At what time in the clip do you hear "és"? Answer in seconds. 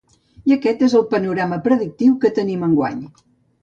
0.87-0.95